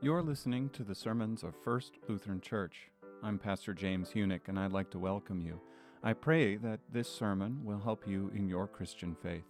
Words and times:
You're 0.00 0.22
listening 0.22 0.68
to 0.74 0.84
the 0.84 0.94
sermons 0.94 1.42
of 1.42 1.56
First 1.64 1.94
Lutheran 2.06 2.40
Church. 2.40 2.88
I'm 3.20 3.36
Pastor 3.36 3.74
James 3.74 4.10
Huenink, 4.10 4.42
and 4.46 4.56
I'd 4.56 4.70
like 4.70 4.90
to 4.90 4.98
welcome 5.00 5.40
you. 5.40 5.60
I 6.04 6.12
pray 6.12 6.54
that 6.58 6.78
this 6.92 7.10
sermon 7.10 7.64
will 7.64 7.80
help 7.80 8.06
you 8.06 8.30
in 8.32 8.48
your 8.48 8.68
Christian 8.68 9.16
faith. 9.20 9.42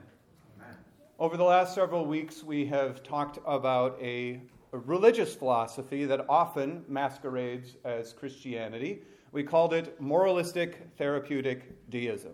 Amen. 0.58 0.76
Over 1.20 1.38
the 1.38 1.44
last 1.44 1.76
several 1.76 2.08
weeks, 2.08 2.44
we 2.44 2.66
have 2.66 3.04
talked 3.04 3.38
about 3.46 3.96
a, 4.02 4.42
a 4.74 4.78
religious 4.80 5.36
philosophy 5.36 6.06
that 6.06 6.26
often 6.28 6.84
masquerades 6.88 7.76
as 7.86 8.12
Christianity. 8.12 9.04
We 9.34 9.44
called 9.44 9.76
it 9.76 10.02
moralistic 10.02 10.88
therapeutic 10.98 11.92
deism. 11.92 12.34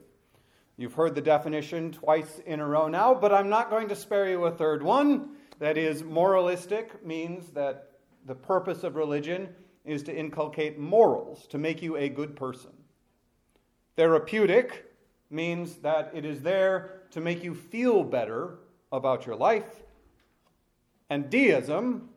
You've 0.78 0.94
heard 0.94 1.16
the 1.16 1.22
definition 1.22 1.92
twice 1.92 2.40
in 2.46 2.62
a 2.62 2.66
row 2.66 2.88
now, 2.88 3.14
but 3.14 3.34
I'm 3.34 3.50
not 3.50 3.70
going 3.70 3.90
to 3.90 3.96
spare 3.98 4.30
you 4.30 4.46
a 4.46 4.52
third 4.52 4.82
one. 4.82 5.32
That 5.60 5.78
is, 5.78 6.02
moralistic 6.02 7.06
means 7.06 7.50
that 7.50 7.92
the 8.26 8.36
purpose 8.36 8.86
of 8.86 8.96
religion 8.96 9.50
is 9.86 10.04
to 10.04 10.16
inculcate 10.16 10.80
morals, 10.80 11.48
to 11.48 11.58
make 11.58 11.82
you 11.82 11.96
a 11.96 12.10
good 12.10 12.36
person. 12.36 12.72
Therapeutic 13.96 14.86
means 15.30 15.76
that 15.78 16.12
it 16.14 16.26
is 16.26 16.42
there 16.42 17.02
to 17.12 17.22
make 17.22 17.44
you 17.44 17.54
feel 17.54 18.04
better 18.04 18.60
about 18.92 19.26
your 19.26 19.36
life. 19.36 19.84
And 21.10 21.30
deism 21.30 22.10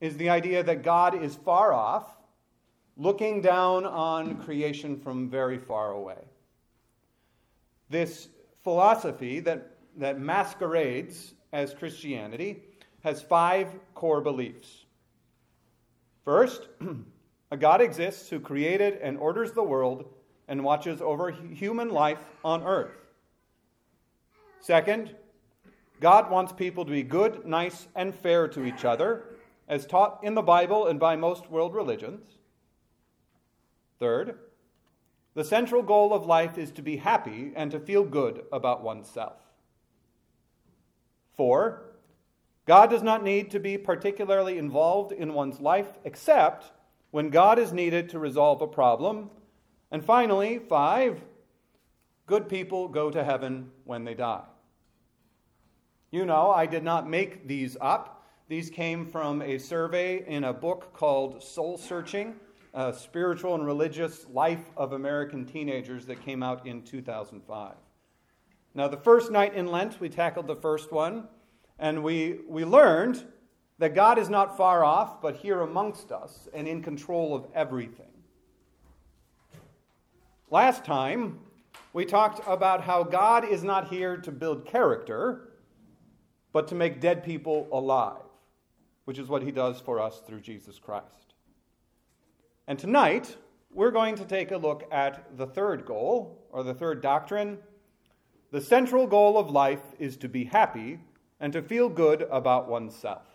is 0.00 0.16
the 0.16 0.30
idea 0.30 0.62
that 0.62 0.82
God 0.82 1.22
is 1.22 1.34
far 1.36 1.72
off, 1.72 2.16
looking 2.96 3.40
down 3.40 3.86
on 3.86 4.36
creation 4.42 4.98
from 4.98 5.30
very 5.30 5.58
far 5.58 5.92
away. 5.92 6.18
This 7.88 8.28
philosophy 8.62 9.40
that, 9.40 9.70
that 9.96 10.20
masquerades 10.20 11.34
as 11.52 11.74
Christianity 11.74 12.62
has 13.02 13.22
five 13.22 13.68
core 13.94 14.20
beliefs. 14.20 14.86
First, 16.24 16.68
a 17.52 17.56
God 17.58 17.82
exists 17.82 18.30
who 18.30 18.40
created 18.40 18.94
and 19.02 19.18
orders 19.18 19.52
the 19.52 19.62
world 19.62 20.06
and 20.48 20.64
watches 20.64 21.02
over 21.02 21.30
human 21.30 21.90
life 21.90 22.24
on 22.42 22.62
earth. 22.62 22.96
Second, 24.60 25.14
God 26.00 26.30
wants 26.30 26.54
people 26.54 26.86
to 26.86 26.90
be 26.90 27.02
good, 27.02 27.44
nice, 27.44 27.88
and 27.94 28.14
fair 28.14 28.48
to 28.48 28.64
each 28.64 28.86
other, 28.86 29.36
as 29.68 29.84
taught 29.84 30.20
in 30.22 30.34
the 30.34 30.40
Bible 30.40 30.86
and 30.86 30.98
by 30.98 31.14
most 31.14 31.50
world 31.50 31.74
religions. 31.74 32.26
Third, 33.98 34.38
the 35.34 35.44
central 35.44 35.82
goal 35.82 36.14
of 36.14 36.24
life 36.24 36.56
is 36.56 36.70
to 36.70 36.82
be 36.82 36.96
happy 36.96 37.52
and 37.54 37.70
to 37.70 37.78
feel 37.78 38.02
good 38.02 38.44
about 38.50 38.82
oneself. 38.82 39.36
Four, 41.36 41.82
God 42.64 42.88
does 42.88 43.02
not 43.02 43.22
need 43.22 43.50
to 43.50 43.60
be 43.60 43.76
particularly 43.76 44.56
involved 44.56 45.12
in 45.12 45.34
one's 45.34 45.60
life 45.60 45.98
except 46.02 46.72
when 47.12 47.28
God 47.28 47.58
is 47.58 47.72
needed 47.72 48.08
to 48.08 48.18
resolve 48.18 48.60
a 48.60 48.66
problem. 48.66 49.30
And 49.92 50.04
finally, 50.04 50.58
five, 50.58 51.20
good 52.26 52.48
people 52.48 52.88
go 52.88 53.10
to 53.10 53.22
heaven 53.22 53.70
when 53.84 54.04
they 54.04 54.14
die. 54.14 54.42
You 56.10 56.26
know, 56.26 56.50
I 56.50 56.66
did 56.66 56.82
not 56.82 57.08
make 57.08 57.46
these 57.46 57.76
up. 57.80 58.26
These 58.48 58.70
came 58.70 59.06
from 59.06 59.40
a 59.40 59.58
survey 59.58 60.24
in 60.26 60.44
a 60.44 60.52
book 60.52 60.94
called 60.94 61.42
Soul 61.42 61.78
Searching 61.78 62.34
A 62.74 62.92
Spiritual 62.92 63.54
and 63.54 63.64
Religious 63.64 64.26
Life 64.30 64.70
of 64.76 64.92
American 64.92 65.44
Teenagers 65.44 66.06
that 66.06 66.24
came 66.24 66.42
out 66.42 66.66
in 66.66 66.82
2005. 66.82 67.74
Now, 68.74 68.88
the 68.88 68.96
first 68.96 69.30
night 69.30 69.54
in 69.54 69.66
Lent, 69.66 70.00
we 70.00 70.08
tackled 70.08 70.46
the 70.46 70.56
first 70.56 70.92
one, 70.92 71.28
and 71.78 72.02
we, 72.02 72.40
we 72.48 72.64
learned 72.64 73.22
that 73.82 73.96
God 73.96 74.16
is 74.16 74.30
not 74.30 74.56
far 74.56 74.84
off, 74.84 75.20
but 75.20 75.34
here 75.34 75.62
amongst 75.62 76.12
us 76.12 76.46
and 76.54 76.68
in 76.68 76.84
control 76.84 77.34
of 77.34 77.46
everything. 77.52 78.06
Last 80.50 80.84
time, 80.84 81.40
we 81.92 82.04
talked 82.04 82.40
about 82.46 82.82
how 82.82 83.02
God 83.02 83.44
is 83.44 83.64
not 83.64 83.88
here 83.88 84.16
to 84.18 84.30
build 84.30 84.66
character, 84.66 85.48
but 86.52 86.68
to 86.68 86.76
make 86.76 87.00
dead 87.00 87.24
people 87.24 87.66
alive, 87.72 88.22
which 89.04 89.18
is 89.18 89.28
what 89.28 89.42
he 89.42 89.50
does 89.50 89.80
for 89.80 89.98
us 89.98 90.22
through 90.24 90.42
Jesus 90.42 90.78
Christ. 90.78 91.34
And 92.68 92.78
tonight, 92.78 93.36
we're 93.74 93.90
going 93.90 94.14
to 94.14 94.24
take 94.24 94.52
a 94.52 94.56
look 94.58 94.86
at 94.92 95.36
the 95.36 95.48
third 95.48 95.84
goal, 95.84 96.46
or 96.52 96.62
the 96.62 96.72
third 96.72 97.02
doctrine. 97.02 97.58
The 98.52 98.60
central 98.60 99.08
goal 99.08 99.36
of 99.36 99.50
life 99.50 99.82
is 99.98 100.16
to 100.18 100.28
be 100.28 100.44
happy 100.44 101.00
and 101.40 101.52
to 101.52 101.60
feel 101.60 101.88
good 101.88 102.28
about 102.30 102.68
oneself. 102.68 103.31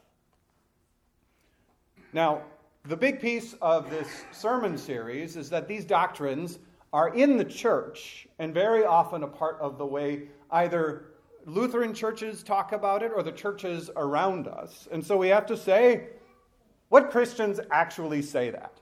Now, 2.13 2.41
the 2.85 2.95
big 2.95 3.19
piece 3.19 3.53
of 3.61 3.89
this 3.89 4.07
sermon 4.31 4.77
series 4.77 5.35
is 5.35 5.49
that 5.49 5.67
these 5.67 5.83
doctrines 5.83 6.59
are 6.93 7.09
in 7.09 7.37
the 7.37 7.45
church 7.45 8.27
and 8.39 8.53
very 8.53 8.85
often 8.85 9.23
a 9.23 9.27
part 9.27 9.57
of 9.59 9.77
the 9.77 9.85
way 9.85 10.29
either 10.51 11.07
Lutheran 11.45 11.93
churches 11.93 12.43
talk 12.43 12.71
about 12.71 13.03
it 13.03 13.11
or 13.13 13.23
the 13.23 13.31
churches 13.31 13.89
around 13.97 14.47
us. 14.47 14.87
And 14.91 15.05
so 15.05 15.17
we 15.17 15.27
have 15.27 15.45
to 15.47 15.57
say, 15.57 16.07
what 16.89 17.11
Christians 17.11 17.59
actually 17.71 18.21
say 18.21 18.51
that? 18.51 18.73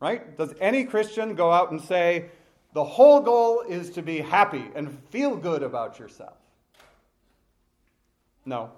Right? 0.00 0.36
Does 0.38 0.54
any 0.60 0.84
Christian 0.84 1.34
go 1.34 1.50
out 1.50 1.72
and 1.72 1.80
say, 1.80 2.30
the 2.72 2.84
whole 2.84 3.20
goal 3.20 3.62
is 3.68 3.90
to 3.90 4.02
be 4.02 4.20
happy 4.20 4.70
and 4.76 4.96
feel 5.10 5.36
good 5.36 5.64
about 5.64 5.98
yourself? 5.98 6.36
No. 8.44 8.70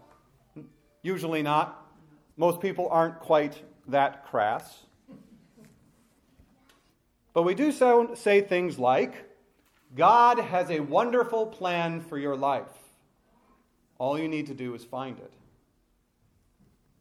Usually 1.03 1.43
not. 1.43 1.87
Most 2.39 2.61
people 2.61 2.89
aren't 2.91 3.21
quite 3.21 3.63
that 3.89 4.27
crass. 4.27 4.85
But 7.35 7.43
we 7.43 7.55
do 7.55 7.73
so, 7.73 8.15
say 8.15 8.41
things 8.41 8.79
like, 8.79 9.31
God 9.95 10.39
has 10.39 10.71
a 10.71 10.81
wonderful 10.81 11.47
plan 11.47 12.01
for 12.01 12.19
your 12.19 12.37
life. 12.37 12.67
All 13.99 14.19
you 14.19 14.29
need 14.29 14.47
to 14.47 14.55
do 14.55 14.75
is 14.75 14.85
find 14.85 15.19
it. 15.19 15.33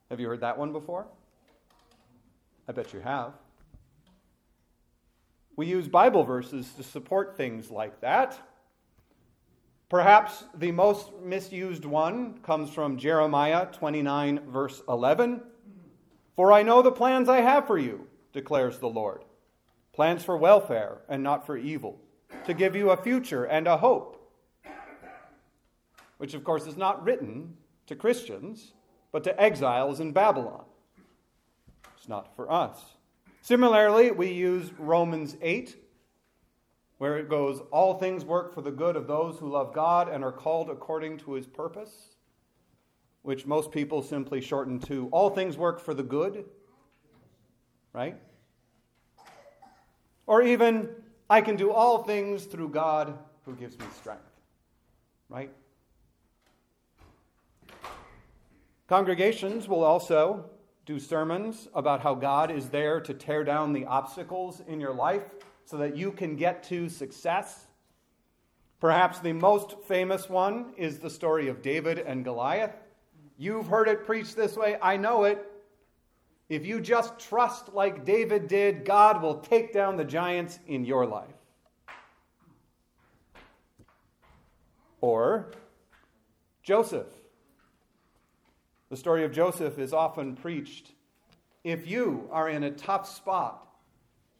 Have 0.09 0.20
you 0.20 0.28
heard 0.28 0.41
that 0.41 0.58
one 0.58 0.72
before? 0.72 1.08
I 2.68 2.74
bet 2.74 2.94
you 2.94 3.00
have. 3.00 3.34
We 5.56 5.68
use 5.68 5.88
Bible 5.88 6.24
verses 6.24 6.72
to 6.78 6.84
support 6.84 7.38
things 7.38 7.70
like 7.70 8.02
that. 8.02 8.40
Perhaps 9.90 10.46
the 10.56 10.72
most 10.72 11.12
misused 11.22 11.84
one 11.84 12.40
comes 12.40 12.70
from 12.70 12.97
Jeremiah 12.97 13.66
29, 13.66 14.40
verse 14.47 14.81
11. 14.88 15.41
For 16.41 16.52
I 16.52 16.63
know 16.63 16.81
the 16.81 16.91
plans 16.91 17.29
I 17.29 17.41
have 17.41 17.68
for 17.68 17.78
you, 17.78 18.07
declares 18.34 18.79
the 18.79 18.90
Lord 18.90 19.24
plans 19.94 20.24
for 20.24 20.35
welfare 20.35 21.03
and 21.07 21.22
not 21.22 21.46
for 21.46 21.56
evil, 21.56 22.02
to 22.47 22.56
give 22.56 22.75
you 22.75 22.90
a 22.90 22.97
future 22.97 23.44
and 23.44 23.68
a 23.68 23.78
hope. 23.78 24.28
Which, 26.18 26.34
of 26.34 26.44
course, 26.44 26.66
is 26.66 26.78
not 26.78 27.03
written 27.03 27.57
to 27.85 27.96
Christians, 27.96 28.74
but 29.12 29.24
to 29.25 29.40
exiles 29.40 30.00
in 30.00 30.13
Babylon. 30.13 30.63
It's 31.96 32.09
not 32.09 32.35
for 32.35 32.52
us. 32.52 32.96
Similarly, 33.44 34.09
we 34.09 34.31
use 34.31 34.72
Romans 34.79 35.38
8, 35.44 35.78
where 36.97 37.20
it 37.20 37.29
goes, 37.29 37.61
All 37.70 37.99
things 37.99 38.26
work 38.26 38.55
for 38.55 38.64
the 38.64 38.72
good 38.72 38.96
of 38.96 39.05
those 39.05 39.38
who 39.38 39.47
love 39.47 39.76
God 39.76 40.09
and 40.09 40.23
are 40.23 40.32
called 40.32 40.72
according 40.72 41.20
to 41.20 41.34
his 41.34 41.46
purpose 41.46 42.10
which 43.23 43.46
most 43.46 43.72
people 43.72 44.02
simply 44.02 44.41
shorten 44.41 44.79
to 44.79 45.08
all 45.12 45.29
things 45.29 45.58
work 45.58 45.79
for 45.79 45.94
the 45.94 46.03
good, 46.03 46.46
right? 47.94 48.18
Or 50.26 50.41
even, 50.41 50.90
I 51.29 51.41
can 51.41 51.56
do 51.56 51.72
all 51.72 52.03
things 52.03 52.46
through 52.46 52.70
God 52.70 53.18
who 53.46 53.56
gives 53.56 53.78
me 53.78 53.85
strength, 53.96 54.32
right? 55.29 55.52
Congregations 58.88 59.67
will 59.67 59.84
also 59.84 60.50
do 60.85 61.00
sermons 61.00 61.67
about 61.74 62.02
how 62.02 62.16
God 62.16 62.52
is 62.52 62.70
there 62.70 63.00
to 63.02 63.14
tear 63.14 63.44
down 63.44 63.72
the 63.72 63.85
obstacles 63.85 64.62
in 64.67 64.79
your 64.79 64.94
life 64.94 65.24
so 65.66 65.78
that 65.78 65.96
you 65.96 66.12
can 66.12 66.35
get 66.35 66.64
to 66.64 66.90
success. 66.90 67.67
Perhaps 68.79 69.20
the 69.20 69.32
most 69.32 69.76
famous 69.88 70.28
one 70.28 70.74
is 70.76 71.00
the 71.00 71.09
story 71.09 71.47
of 71.47 71.62
David 71.62 72.00
and 72.00 72.26
Goliath. 72.26 72.76
You've 73.37 73.67
heard 73.67 73.87
it 73.87 74.05
preached 74.05 74.35
this 74.35 74.55
way. 74.55 74.78
I 74.81 74.97
know 74.97 75.23
it. 75.23 75.45
If 76.49 76.66
you 76.66 76.81
just 76.81 77.17
trust 77.17 77.73
like 77.73 78.03
David 78.03 78.47
did, 78.47 78.83
God 78.83 79.22
will 79.22 79.35
take 79.35 79.72
down 79.73 79.95
the 79.95 80.03
giants 80.03 80.59
in 80.67 80.83
your 80.83 81.05
life. 81.05 81.29
Or 84.99 85.51
Joseph. 86.61 87.07
The 88.89 88.97
story 88.97 89.23
of 89.23 89.31
Joseph 89.31 89.79
is 89.79 89.93
often 89.93 90.35
preached. 90.35 90.91
If 91.63 91.87
you 91.87 92.28
are 92.31 92.49
in 92.49 92.63
a 92.63 92.72
tough 92.72 93.07
spot, 93.07 93.66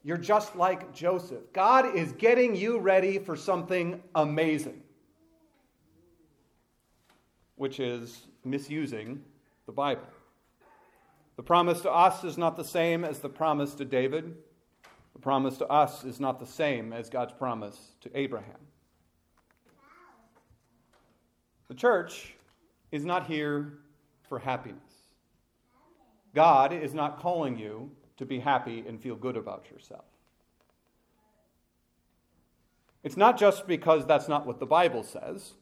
you're 0.04 0.18
just 0.18 0.56
like 0.56 0.94
Joseph. 0.94 1.54
God 1.54 1.96
is 1.96 2.12
getting 2.12 2.56
you 2.56 2.80
ready 2.80 3.20
for 3.20 3.36
something 3.36 4.02
amazing, 4.16 4.82
which 7.56 7.80
is 7.80 8.28
misusing 8.44 9.24
the 9.66 9.72
Bible. 9.72 10.08
The 11.38 11.44
promise 11.44 11.82
to 11.82 11.92
us 11.92 12.24
is 12.24 12.38
not 12.38 12.56
the 12.58 12.64
same 12.64 13.04
as 13.04 13.20
the 13.20 13.30
promise 13.30 13.74
to 13.76 13.86
David. 13.86 14.36
The 15.14 15.20
promise 15.20 15.58
to 15.58 15.68
us 15.68 16.04
is 16.04 16.20
not 16.20 16.40
the 16.40 16.46
same 16.46 16.94
as 16.94 17.10
God's 17.10 17.34
promise 17.34 17.94
to 18.02 18.12
Abraham. 18.18 18.60
The 21.68 21.76
church 21.76 22.34
is 22.92 23.06
not 23.06 23.28
here 23.28 23.80
for 24.28 24.40
happiness. 24.40 24.82
God 26.34 26.74
is 26.74 26.94
not 26.94 27.20
calling 27.20 27.58
you 27.58 27.92
to 28.18 28.26
be 28.26 28.40
happy 28.40 28.84
and 28.88 29.02
feel 29.02 29.16
good 29.16 29.38
about 29.38 29.66
yourself. 29.72 30.06
It's 33.04 33.18
not 33.18 33.38
just 33.38 33.68
because 33.68 34.06
that's 34.06 34.28
not 34.28 34.46
what 34.46 34.60
the 34.60 34.66
Bible 34.66 35.04
says, 35.04 35.54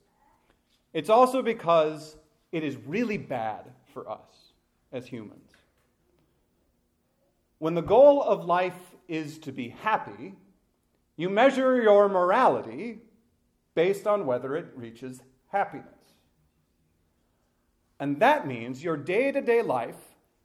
it's 0.93 1.09
also 1.09 1.41
because 1.41 2.17
it 2.51 2.63
is 2.63 2.75
really 2.85 3.17
bad 3.17 3.65
for 3.93 4.09
us 4.09 4.53
as 4.91 5.05
humans. 5.05 5.51
When 7.59 7.75
the 7.75 7.81
goal 7.81 8.23
of 8.23 8.45
life 8.45 8.95
is 9.07 9.37
to 9.39 9.51
be 9.51 9.69
happy, 9.69 10.33
you 11.17 11.29
measure 11.29 11.81
your 11.81 12.07
morality 12.07 12.99
based 13.75 14.07
on 14.07 14.25
whether 14.25 14.55
it 14.55 14.67
reaches 14.75 15.21
happiness. 15.47 15.87
And 17.99 18.19
that 18.19 18.47
means 18.47 18.83
your 18.83 18.95
day 18.95 19.31
to 19.31 19.41
day 19.41 19.61
life 19.61 19.97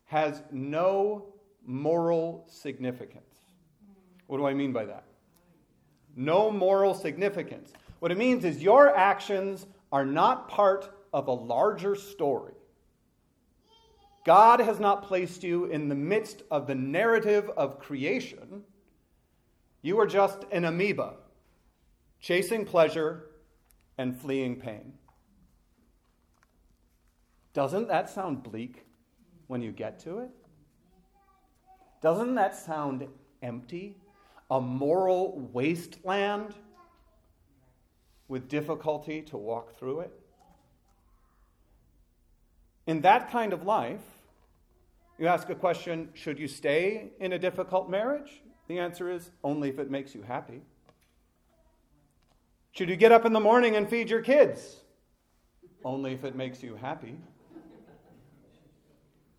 has 0.07 0.43
no 0.51 1.27
moral 1.65 2.45
significance. 2.49 3.39
What 4.27 4.39
do 4.39 4.47
I 4.47 4.55
mean 4.55 4.73
by 4.73 4.85
that? 4.87 5.05
No 6.17 6.51
moral 6.51 6.95
significance. 6.95 7.73
What 8.01 8.11
it 8.11 8.19
means 8.19 8.45
is 8.45 8.63
your 8.63 8.95
actions 8.95 9.67
are 9.93 10.05
not 10.05 10.49
part 10.49 10.94
of 11.15 11.29
a 11.29 11.33
larger 11.33 11.95
story. 11.95 12.55
God 14.27 14.59
has 14.59 14.81
not 14.81 15.05
placed 15.05 15.45
you 15.45 15.67
in 15.67 15.89
the 15.89 15.95
midst 15.95 16.43
of 16.51 16.67
the 16.67 16.75
narrative 16.75 17.49
of 17.57 17.79
creation. 17.79 18.65
You 19.81 20.01
are 20.01 20.07
just 20.07 20.45
an 20.51 20.65
amoeba, 20.65 21.15
chasing 22.21 22.65
pleasure 22.65 23.27
and 23.97 24.19
fleeing 24.19 24.57
pain. 24.57 24.95
Doesn't 27.53 27.87
that 27.87 28.11
sound 28.11 28.43
bleak 28.43 28.85
when 29.47 29.63
you 29.63 29.71
get 29.71 30.01
to 30.01 30.19
it? 30.19 30.31
Doesn't 32.03 32.35
that 32.35 32.57
sound 32.57 33.07
empty? 33.41 33.99
A 34.51 34.61
moral 34.61 35.49
wasteland 35.53 36.55
with 38.27 38.49
difficulty 38.49 39.23
to 39.23 39.37
walk 39.37 39.79
through 39.79 40.01
it? 40.01 40.24
In 42.87 43.01
that 43.03 43.31
kind 43.31 43.53
of 43.53 43.65
life, 43.65 44.03
you 45.19 45.27
ask 45.27 45.49
a 45.51 45.55
question 45.55 46.11
should 46.15 46.39
you 46.39 46.49
stay 46.49 47.11
in 47.21 47.33
a 47.33 47.39
difficult 47.39 47.89
marriage? 47.89 48.43
The 48.69 48.79
answer 48.79 49.11
is 49.11 49.31
only 49.43 49.69
if 49.69 49.79
it 49.79 49.91
makes 49.91 50.15
you 50.15 50.23
happy. 50.23 50.63
Should 52.73 52.89
you 52.89 52.97
get 52.97 53.13
up 53.13 53.25
in 53.25 53.33
the 53.33 53.41
morning 53.41 53.77
and 53.77 53.89
feed 53.89 54.11
your 54.11 54.23
kids? 54.23 54.77
Only 55.85 56.13
if 56.13 56.25
it 56.25 56.35
makes 56.35 56.63
you 56.63 56.77
happy. 56.77 57.17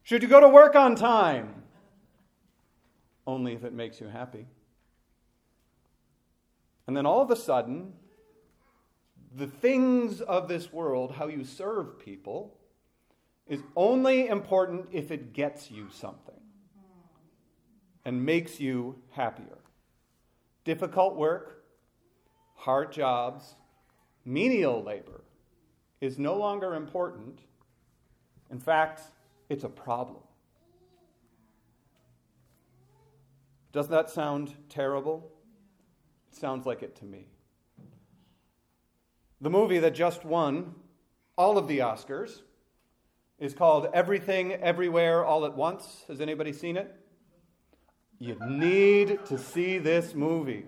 Should 0.03 0.21
you 0.21 0.29
go 0.29 0.39
to 0.39 0.47
work 0.47 0.75
on 0.75 0.95
time? 0.95 1.63
only 3.27 3.53
if 3.53 3.63
it 3.63 3.73
makes 3.73 3.99
you 3.99 4.07
happy. 4.07 4.45
And 6.87 6.95
then 6.95 7.05
all 7.05 7.21
of 7.21 7.31
a 7.31 7.35
sudden, 7.35 7.93
the 9.33 9.47
things 9.47 10.21
of 10.21 10.47
this 10.47 10.71
world, 10.71 11.13
how 11.13 11.27
you 11.27 11.43
serve 11.43 11.99
people, 11.99 12.57
is 13.47 13.61
only 13.75 14.27
important 14.27 14.87
if 14.91 15.11
it 15.11 15.33
gets 15.33 15.69
you 15.69 15.87
something 15.91 16.39
and 18.03 18.25
makes 18.25 18.59
you 18.59 19.01
happier. 19.11 19.59
Difficult 20.63 21.15
work, 21.15 21.63
hard 22.55 22.91
jobs, 22.91 23.55
menial 24.23 24.83
labor 24.83 25.21
is 26.01 26.17
no 26.17 26.35
longer 26.35 26.75
important. 26.75 27.41
In 28.49 28.59
fact, 28.59 29.01
it's 29.49 29.63
a 29.63 29.69
problem. 29.69 30.23
Doesn't 33.71 33.91
that 33.91 34.09
sound 34.09 34.53
terrible? 34.69 35.31
It 36.31 36.37
sounds 36.37 36.65
like 36.65 36.81
it 36.81 36.95
to 36.97 37.05
me. 37.05 37.27
The 39.41 39.49
movie 39.49 39.79
that 39.79 39.93
just 39.93 40.23
won 40.23 40.73
all 41.37 41.57
of 41.57 41.67
the 41.67 41.79
Oscars 41.79 42.41
is 43.39 43.53
called 43.53 43.87
Everything, 43.93 44.53
Everywhere, 44.53 45.25
All 45.25 45.45
at 45.45 45.55
Once. 45.55 46.03
Has 46.07 46.21
anybody 46.21 46.53
seen 46.53 46.77
it? 46.77 46.95
You 48.19 48.37
need 48.47 49.19
to 49.25 49.37
see 49.37 49.77
this 49.77 50.13
movie. 50.13 50.65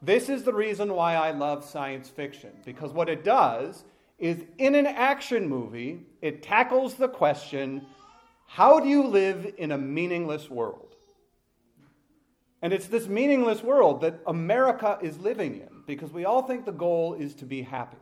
This 0.00 0.28
is 0.28 0.44
the 0.44 0.52
reason 0.52 0.94
why 0.94 1.14
I 1.14 1.32
love 1.32 1.64
science 1.64 2.08
fiction, 2.08 2.50
because 2.64 2.92
what 2.92 3.08
it 3.08 3.24
does 3.24 3.84
is 4.18 4.44
in 4.58 4.74
an 4.74 4.86
action 4.86 5.48
movie, 5.48 6.06
it 6.22 6.42
tackles 6.42 6.94
the 6.94 7.08
question 7.08 7.84
how 8.46 8.80
do 8.80 8.88
you 8.88 9.06
live 9.06 9.54
in 9.58 9.72
a 9.72 9.78
meaningless 9.78 10.48
world? 10.48 10.94
And 12.62 12.72
it's 12.72 12.86
this 12.86 13.06
meaningless 13.06 13.62
world 13.62 14.00
that 14.00 14.20
America 14.26 14.98
is 15.02 15.18
living 15.18 15.56
in 15.56 15.68
because 15.86 16.12
we 16.12 16.24
all 16.24 16.42
think 16.42 16.64
the 16.64 16.72
goal 16.72 17.14
is 17.14 17.34
to 17.36 17.44
be 17.44 17.62
happy. 17.62 17.98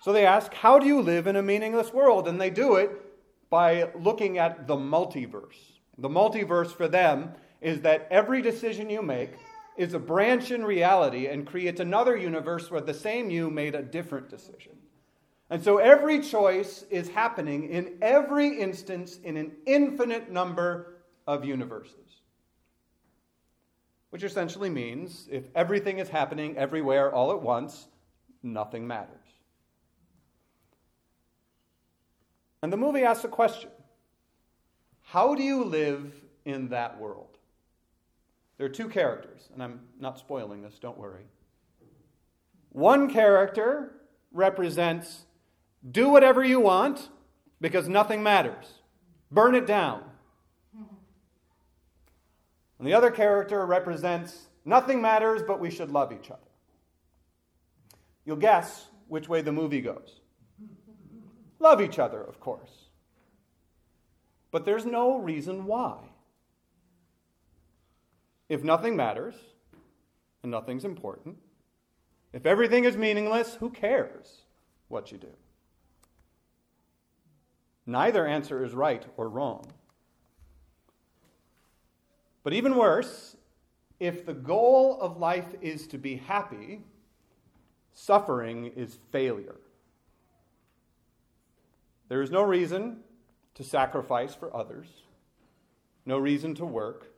So 0.00 0.12
they 0.12 0.26
ask, 0.26 0.52
How 0.54 0.78
do 0.78 0.86
you 0.86 1.00
live 1.00 1.26
in 1.26 1.36
a 1.36 1.42
meaningless 1.42 1.92
world? 1.92 2.28
And 2.28 2.40
they 2.40 2.50
do 2.50 2.76
it 2.76 2.90
by 3.50 3.90
looking 3.98 4.38
at 4.38 4.66
the 4.66 4.76
multiverse. 4.76 5.58
The 5.98 6.08
multiverse 6.08 6.74
for 6.74 6.88
them 6.88 7.32
is 7.60 7.80
that 7.82 8.08
every 8.10 8.40
decision 8.40 8.88
you 8.88 9.02
make 9.02 9.30
is 9.76 9.92
a 9.94 9.98
branch 9.98 10.50
in 10.50 10.64
reality 10.64 11.26
and 11.26 11.46
creates 11.46 11.80
another 11.80 12.16
universe 12.16 12.70
where 12.70 12.80
the 12.80 12.94
same 12.94 13.30
you 13.30 13.50
made 13.50 13.74
a 13.74 13.82
different 13.82 14.28
decision. 14.28 14.72
And 15.50 15.62
so 15.62 15.78
every 15.78 16.20
choice 16.20 16.84
is 16.90 17.08
happening 17.08 17.68
in 17.68 17.98
every 18.00 18.60
instance 18.60 19.18
in 19.24 19.36
an 19.36 19.52
infinite 19.66 20.30
number 20.30 21.02
of 21.26 21.44
universes 21.44 22.10
which 24.10 24.24
essentially 24.24 24.68
means 24.68 25.28
if 25.30 25.44
everything 25.54 25.98
is 25.98 26.08
happening 26.08 26.56
everywhere 26.56 27.12
all 27.12 27.30
at 27.30 27.40
once, 27.40 27.86
nothing 28.42 28.86
matters. 28.86 29.19
And 32.62 32.72
the 32.72 32.76
movie 32.76 33.04
asks 33.04 33.24
a 33.24 33.28
question 33.28 33.70
How 35.02 35.34
do 35.34 35.42
you 35.42 35.64
live 35.64 36.12
in 36.44 36.68
that 36.68 36.98
world? 36.98 37.38
There 38.58 38.66
are 38.66 38.70
two 38.70 38.88
characters, 38.88 39.48
and 39.52 39.62
I'm 39.62 39.80
not 39.98 40.18
spoiling 40.18 40.62
this, 40.62 40.78
don't 40.78 40.98
worry. 40.98 41.24
One 42.70 43.10
character 43.10 43.92
represents 44.32 45.24
do 45.90 46.10
whatever 46.10 46.44
you 46.44 46.60
want 46.60 47.08
because 47.60 47.88
nothing 47.88 48.22
matters, 48.22 48.66
burn 49.30 49.54
it 49.54 49.66
down. 49.66 50.02
And 52.78 52.86
the 52.86 52.94
other 52.94 53.10
character 53.10 53.64
represents 53.66 54.48
nothing 54.64 55.02
matters, 55.02 55.42
but 55.46 55.60
we 55.60 55.70
should 55.70 55.90
love 55.90 56.12
each 56.12 56.30
other. 56.30 56.40
You'll 58.24 58.36
guess 58.36 58.86
which 59.08 59.28
way 59.28 59.42
the 59.42 59.52
movie 59.52 59.80
goes. 59.80 60.19
Love 61.60 61.80
each 61.80 61.98
other, 61.98 62.20
of 62.20 62.40
course. 62.40 62.86
But 64.50 64.64
there's 64.64 64.86
no 64.86 65.18
reason 65.18 65.66
why. 65.66 65.98
If 68.48 68.64
nothing 68.64 68.96
matters 68.96 69.34
and 70.42 70.50
nothing's 70.50 70.84
important, 70.84 71.36
if 72.32 72.46
everything 72.46 72.84
is 72.84 72.96
meaningless, 72.96 73.54
who 73.56 73.70
cares 73.70 74.42
what 74.88 75.12
you 75.12 75.18
do? 75.18 75.32
Neither 77.86 78.26
answer 78.26 78.64
is 78.64 78.72
right 78.72 79.04
or 79.16 79.28
wrong. 79.28 79.66
But 82.42 82.54
even 82.54 82.76
worse, 82.76 83.36
if 83.98 84.24
the 84.24 84.32
goal 84.32 84.98
of 85.00 85.18
life 85.18 85.54
is 85.60 85.86
to 85.88 85.98
be 85.98 86.16
happy, 86.16 86.80
suffering 87.92 88.72
is 88.74 88.98
failure. 89.12 89.56
There 92.10 92.22
is 92.22 92.32
no 92.32 92.42
reason 92.42 92.96
to 93.54 93.62
sacrifice 93.62 94.34
for 94.34 94.54
others, 94.54 94.88
no 96.04 96.18
reason 96.18 96.56
to 96.56 96.66
work, 96.66 97.12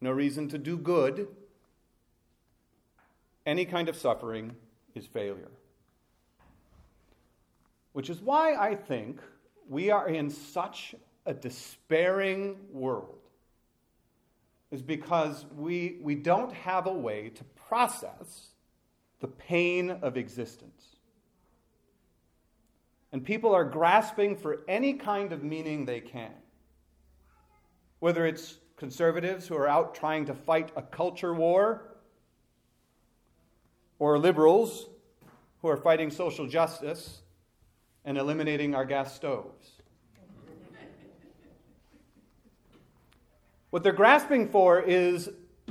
no 0.00 0.10
reason 0.10 0.48
to 0.48 0.58
do 0.58 0.76
good. 0.76 1.28
Any 3.46 3.64
kind 3.64 3.88
of 3.88 3.96
suffering 3.96 4.56
is 4.96 5.06
failure. 5.06 5.52
Which 7.92 8.10
is 8.10 8.20
why 8.20 8.56
I 8.56 8.74
think 8.74 9.20
we 9.68 9.90
are 9.90 10.08
in 10.08 10.28
such 10.28 10.96
a 11.24 11.32
despairing 11.32 12.56
world, 12.72 13.20
is 14.72 14.82
because 14.82 15.46
we, 15.56 15.98
we 16.02 16.16
don't 16.16 16.52
have 16.52 16.88
a 16.88 16.92
way 16.92 17.28
to 17.28 17.44
process 17.68 18.48
the 19.20 19.28
pain 19.28 19.90
of 20.02 20.16
existence. 20.16 20.95
And 23.16 23.24
people 23.24 23.54
are 23.54 23.64
grasping 23.64 24.36
for 24.36 24.60
any 24.68 24.92
kind 24.92 25.32
of 25.32 25.42
meaning 25.42 25.86
they 25.86 26.00
can. 26.00 26.34
Whether 27.98 28.26
it's 28.26 28.58
conservatives 28.76 29.48
who 29.48 29.56
are 29.56 29.66
out 29.66 29.94
trying 29.94 30.26
to 30.26 30.34
fight 30.34 30.70
a 30.76 30.82
culture 30.82 31.32
war, 31.32 31.96
or 33.98 34.18
liberals 34.18 34.90
who 35.62 35.68
are 35.68 35.78
fighting 35.78 36.10
social 36.10 36.46
justice 36.46 37.22
and 38.04 38.18
eliminating 38.18 38.74
our 38.74 38.84
gas 38.84 39.14
stoves. 39.16 39.70
what 43.70 43.82
they're 43.82 43.94
grasping 43.94 44.46
for 44.46 44.78
is 44.82 45.30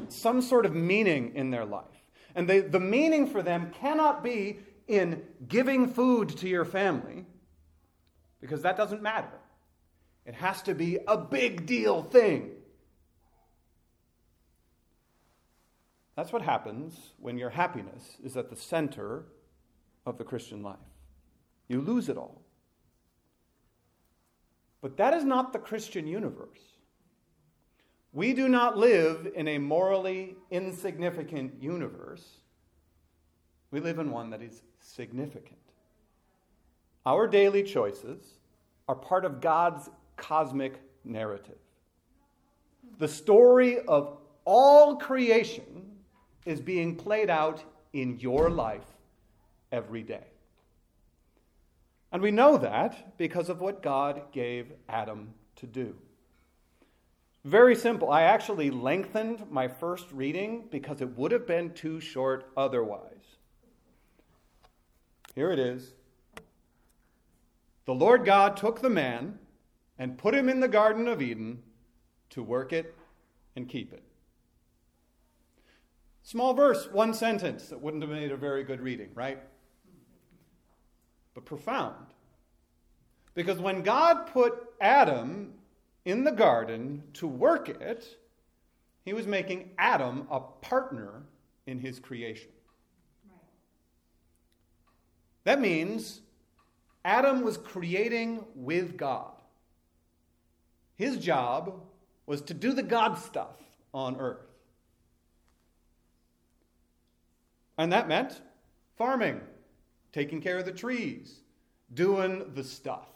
some 0.09 0.41
sort 0.41 0.65
of 0.65 0.73
meaning 0.73 1.35
in 1.35 1.51
their 1.51 1.65
life. 1.65 1.85
And 2.33 2.49
they, 2.49 2.61
the 2.61 2.79
meaning 2.79 3.27
for 3.27 3.43
them 3.43 3.69
cannot 3.69 4.23
be 4.23 4.61
in 4.87 5.21
giving 5.47 5.87
food 5.87 6.29
to 6.37 6.49
your 6.49 6.65
family, 6.65 7.25
because 8.45 8.61
that 8.61 8.77
doesn't 8.77 9.01
matter. 9.01 9.39
It 10.23 10.35
has 10.35 10.61
to 10.63 10.75
be 10.75 10.99
a 11.07 11.17
big 11.17 11.65
deal 11.65 12.03
thing. 12.03 12.51
That's 16.15 16.31
what 16.31 16.43
happens 16.43 16.95
when 17.17 17.39
your 17.39 17.49
happiness 17.49 18.17
is 18.23 18.37
at 18.37 18.51
the 18.51 18.55
center 18.55 19.25
of 20.05 20.19
the 20.19 20.23
Christian 20.23 20.61
life. 20.61 20.77
You 21.67 21.81
lose 21.81 22.07
it 22.07 22.17
all. 22.17 22.43
But 24.79 24.97
that 24.97 25.15
is 25.15 25.23
not 25.25 25.51
the 25.51 25.59
Christian 25.59 26.05
universe. 26.05 26.59
We 28.13 28.33
do 28.33 28.47
not 28.47 28.77
live 28.77 29.27
in 29.33 29.47
a 29.47 29.57
morally 29.57 30.35
insignificant 30.51 31.63
universe. 31.63 32.23
We 33.71 33.79
live 33.79 33.97
in 33.97 34.11
one 34.11 34.29
that 34.29 34.43
is 34.43 34.61
significant. 34.79 35.57
Our 37.07 37.27
daily 37.27 37.63
choices 37.63 38.34
are 38.87 38.95
part 38.95 39.25
of 39.25 39.41
God's 39.41 39.89
cosmic 40.17 40.79
narrative. 41.03 41.57
The 42.97 43.07
story 43.07 43.79
of 43.79 44.17
all 44.45 44.97
creation 44.97 45.91
is 46.45 46.61
being 46.61 46.95
played 46.95 47.29
out 47.29 47.63
in 47.93 48.19
your 48.19 48.49
life 48.49 48.85
every 49.71 50.03
day. 50.03 50.27
And 52.11 52.21
we 52.21 52.31
know 52.31 52.57
that 52.57 53.17
because 53.17 53.49
of 53.49 53.59
what 53.59 53.81
God 53.81 54.31
gave 54.31 54.71
Adam 54.87 55.33
to 55.57 55.65
do. 55.65 55.95
Very 57.43 57.75
simple. 57.75 58.09
I 58.09 58.23
actually 58.23 58.71
lengthened 58.71 59.51
my 59.51 59.67
first 59.67 60.11
reading 60.11 60.65
because 60.71 61.01
it 61.01 61.17
would 61.17 61.31
have 61.31 61.45
been 61.45 61.73
too 61.73 61.99
short 61.99 62.51
otherwise. 62.55 63.35
Here 65.35 65.51
it 65.51 65.59
is. 65.59 65.93
The 67.85 67.93
Lord 67.93 68.25
God 68.25 68.57
took 68.57 68.81
the 68.81 68.89
man 68.89 69.39
and 69.97 70.17
put 70.17 70.35
him 70.35 70.49
in 70.49 70.59
the 70.59 70.67
Garden 70.67 71.07
of 71.07 71.21
Eden 71.21 71.61
to 72.31 72.43
work 72.43 72.73
it 72.73 72.95
and 73.55 73.69
keep 73.69 73.93
it. 73.93 74.03
Small 76.23 76.55
verse, 76.55 76.89
one 76.91 77.13
sentence 77.13 77.67
that 77.67 77.79
wouldn't 77.79 78.01
have 78.01 78.11
made 78.11 78.31
a 78.31 78.37
very 78.37 78.63
good 78.63 78.81
reading, 78.81 79.09
right? 79.13 79.39
But 81.35 81.45
profound. 81.45 82.07
Because 83.35 83.59
when 83.59 83.83
God 83.83 84.27
put 84.27 84.53
Adam 84.81 85.53
in 86.03 86.23
the 86.23 86.31
garden 86.31 87.03
to 87.13 87.27
work 87.27 87.69
it, 87.69 88.17
he 89.03 89.13
was 89.13 89.27
making 89.27 89.69
Adam 89.77 90.27
a 90.31 90.39
partner 90.39 91.21
in 91.67 91.79
his 91.79 91.99
creation. 91.99 92.49
That 95.43 95.61
means 95.61 96.21
Adam 97.05 97.43
was 97.43 97.55
creating 97.55 98.43
with 98.55 98.97
God. 98.97 99.31
His 100.95 101.17
job 101.17 101.81
was 102.25 102.41
to 102.41 102.53
do 102.55 102.73
the 102.73 102.81
God 102.81 103.19
stuff 103.19 103.61
on 103.93 104.17
earth. 104.19 104.47
And 107.77 107.93
that 107.93 108.07
meant 108.07 108.41
farming, 108.97 109.39
taking 110.13 110.41
care 110.41 110.57
of 110.57 110.65
the 110.65 110.71
trees, 110.71 111.41
doing 111.93 112.51
the 112.55 112.63
stuff. 112.63 113.07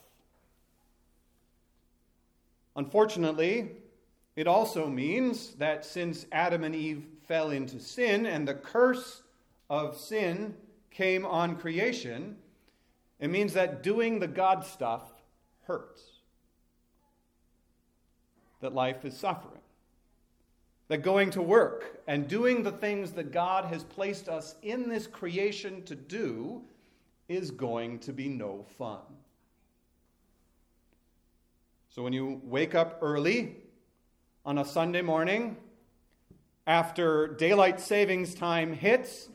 Unfortunately, 2.76 3.72
it 4.36 4.46
also 4.48 4.88
means 4.88 5.56
that 5.56 5.84
since 5.84 6.28
Adam 6.32 6.64
and 6.64 6.76
Eve 6.76 7.06
fell 7.28 7.50
into 7.50 7.80
sin 7.80 8.28
and 8.28 8.48
the 8.48 8.54
curse 8.54 9.24
of 9.68 9.98
sin 9.98 10.54
came 10.92 11.26
on 11.26 11.56
creation, 11.56 12.38
it 13.20 13.30
means 13.30 13.54
that 13.54 13.84
doing 13.84 14.20
the 14.20 14.28
God 14.28 14.66
stuff 14.66 15.04
hurts, 15.64 16.02
that 18.62 18.74
life 18.74 19.06
is 19.06 19.16
suffering 19.16 19.60
that 20.90 21.04
going 21.04 21.30
to 21.30 21.42
work 21.42 22.02
and 22.08 22.28
doing 22.28 22.64
the 22.64 22.72
things 22.72 23.12
that 23.12 23.32
God 23.32 23.66
has 23.66 23.84
placed 23.84 24.28
us 24.28 24.56
in 24.64 24.90
this 24.90 25.08
creation 25.08 25.84
to 25.84 25.96
do 25.96 26.62
is 27.30 27.52
going 27.52 28.00
to 28.00 28.12
be 28.12 28.28
no 28.28 28.66
fun. 28.78 29.00
So 31.90 32.04
when 32.04 32.12
you 32.12 32.42
wake 32.44 32.74
up 32.74 32.98
early 33.02 33.56
on 34.44 34.58
a 34.58 34.66
Sunday 34.66 35.04
morning, 35.04 35.58
after 36.66 37.28
daylight 37.28 37.80
savings 37.80 38.34
time 38.34 38.74
hits, 38.74 39.30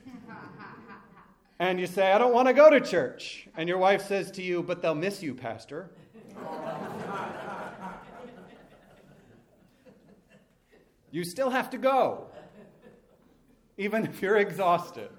and 1.59 1.79
you 1.79 1.87
say, 1.87 2.13
I 2.13 2.19
don't 2.19 2.35
want 2.35 2.49
to 2.49 2.55
go 2.55 2.69
to 2.71 2.81
church, 2.81 3.49
and 3.57 3.69
your 3.69 3.79
wife 3.79 4.07
says 4.07 4.31
to 4.33 4.43
you, 4.43 4.63
But 4.63 4.83
they'll 4.83 4.95
miss 4.95 5.23
you, 5.23 5.35
Pastor. 5.35 5.91
You 11.11 11.23
still 11.23 11.51
have 11.51 11.71
to 11.71 11.79
go, 11.79 12.27
even 13.79 14.05
if 14.05 14.21
you're 14.21 14.39
exhausted. 14.39 15.11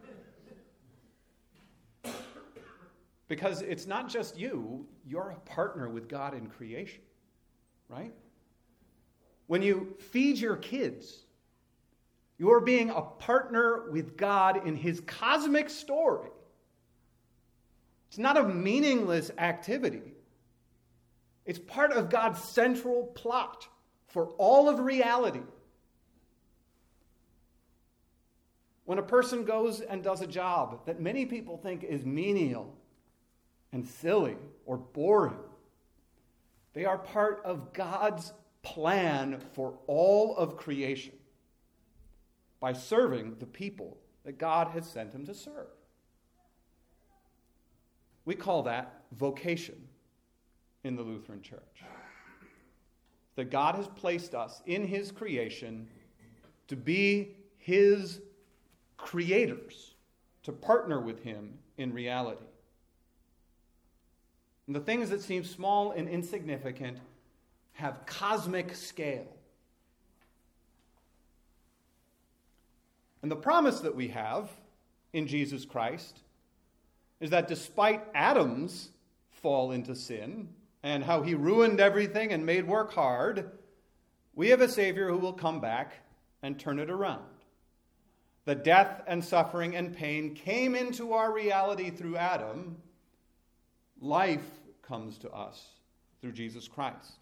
Because 3.29 3.61
it's 3.61 3.87
not 3.87 4.09
just 4.09 4.37
you, 4.37 4.85
you're 5.07 5.29
a 5.29 5.39
partner 5.49 5.87
with 5.87 6.09
God 6.09 6.33
in 6.33 6.47
creation, 6.47 7.01
right? 7.87 8.13
When 9.47 9.61
you 9.61 9.95
feed 10.11 10.37
your 10.37 10.57
kids, 10.57 11.24
you're 12.37 12.61
being 12.61 12.89
a 12.89 13.01
partner 13.01 13.89
with 13.89 14.17
God 14.17 14.67
in 14.67 14.75
His 14.75 14.99
cosmic 15.01 15.69
story. 15.69 16.29
It's 18.09 18.17
not 18.17 18.37
a 18.37 18.43
meaningless 18.43 19.31
activity, 19.37 20.13
it's 21.45 21.59
part 21.59 21.91
of 21.91 22.09
God's 22.09 22.41
central 22.43 23.07
plot 23.07 23.67
for 24.07 24.27
all 24.37 24.69
of 24.69 24.79
reality. 24.79 25.41
When 28.85 28.99
a 28.99 29.03
person 29.03 29.45
goes 29.45 29.81
and 29.81 30.03
does 30.03 30.21
a 30.21 30.27
job 30.27 30.85
that 30.85 31.01
many 31.01 31.25
people 31.25 31.57
think 31.57 31.83
is 31.83 32.05
menial 32.05 32.75
and 33.71 33.85
silly 33.85 34.37
or 34.65 34.77
boring, 34.77 35.39
they 36.73 36.85
are 36.85 36.99
part 36.99 37.41
of 37.43 37.73
God's 37.73 38.31
plan 38.61 39.41
for 39.53 39.79
all 39.87 40.37
of 40.37 40.55
creation 40.55 41.13
by 42.65 42.73
serving 42.73 43.35
the 43.37 43.45
people 43.45 43.95
that 44.23 44.39
God 44.39 44.69
has 44.69 44.89
sent 44.89 45.13
him 45.13 45.23
to 45.27 45.35
serve. 45.35 45.67
We 48.25 48.33
call 48.33 48.63
that 48.63 49.03
vocation 49.11 49.87
in 50.83 50.95
the 50.95 51.03
Lutheran 51.03 51.43
Church. 51.43 51.83
That 53.35 53.51
God 53.51 53.75
has 53.75 53.87
placed 53.89 54.33
us 54.33 54.63
in 54.65 54.83
his 54.83 55.11
creation 55.11 55.87
to 56.67 56.75
be 56.75 57.35
his 57.59 58.19
creators 58.97 59.93
to 60.41 60.51
partner 60.51 60.99
with 60.99 61.21
Him 61.21 61.59
in 61.77 61.93
reality. 61.93 62.47
And 64.65 64.75
the 64.75 64.79
things 64.79 65.11
that 65.11 65.21
seem 65.21 65.43
small 65.43 65.91
and 65.91 66.09
insignificant 66.09 66.97
have 67.73 68.07
cosmic 68.07 68.73
scale. 68.73 69.34
And 73.25 73.31
the 73.31 73.35
promise 73.35 73.79
that 73.79 73.95
we 73.95 74.09
have 74.09 74.51
in 75.11 75.25
Jesus 75.25 75.65
Christ 75.65 76.19
is 77.19 77.31
that 77.31 77.47
despite 77.47 78.03
Adam's 78.13 78.89
fall 79.31 79.71
into 79.71 79.95
sin 79.95 80.49
and 80.83 81.03
how 81.03 81.23
he 81.23 81.33
ruined 81.33 81.79
everything 81.79 82.33
and 82.33 82.45
made 82.45 82.67
work 82.67 82.93
hard, 82.93 83.49
we 84.35 84.49
have 84.49 84.61
a 84.61 84.69
Savior 84.69 85.09
who 85.09 85.17
will 85.17 85.33
come 85.33 85.59
back 85.59 85.93
and 86.43 86.59
turn 86.59 86.77
it 86.77 86.91
around. 86.91 87.25
The 88.43 88.53
death 88.53 89.01
and 89.07 89.25
suffering 89.25 89.75
and 89.75 89.91
pain 89.91 90.35
came 90.35 90.75
into 90.75 91.13
our 91.13 91.33
reality 91.33 91.89
through 91.89 92.17
Adam, 92.17 92.77
life 93.99 94.45
comes 94.83 95.17
to 95.17 95.31
us 95.31 95.65
through 96.21 96.33
Jesus 96.33 96.67
Christ. 96.67 97.13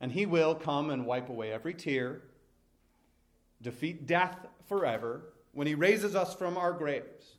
And 0.00 0.12
he 0.12 0.26
will 0.26 0.54
come 0.54 0.90
and 0.90 1.06
wipe 1.06 1.28
away 1.28 1.50
every 1.50 1.74
tear, 1.74 2.22
defeat 3.62 4.06
death 4.06 4.46
forever 4.68 5.32
when 5.52 5.66
he 5.66 5.74
raises 5.74 6.14
us 6.14 6.34
from 6.34 6.56
our 6.56 6.72
graves. 6.72 7.36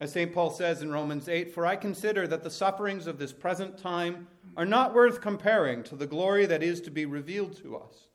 As 0.00 0.12
St. 0.12 0.32
Paul 0.32 0.50
says 0.50 0.82
in 0.82 0.90
Romans 0.90 1.28
8, 1.28 1.54
For 1.54 1.64
I 1.64 1.76
consider 1.76 2.26
that 2.26 2.42
the 2.42 2.50
sufferings 2.50 3.06
of 3.06 3.18
this 3.18 3.32
present 3.32 3.78
time 3.78 4.26
are 4.56 4.66
not 4.66 4.94
worth 4.94 5.20
comparing 5.20 5.84
to 5.84 5.94
the 5.94 6.08
glory 6.08 6.44
that 6.46 6.62
is 6.62 6.80
to 6.80 6.90
be 6.90 7.06
revealed 7.06 7.56
to 7.58 7.76
us. 7.76 8.08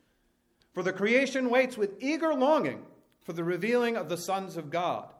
For 0.74 0.84
the 0.84 0.91
creation 0.91 1.50
waits 1.50 1.77
with 1.77 1.96
eager 2.01 2.34
longing 2.34 2.84
for 3.22 3.34
the 3.34 3.44
revealing 3.44 3.98
of 3.98 4.10
the 4.10 4.17
sons 4.17 4.56
of 4.56 4.70
God. 4.70 5.13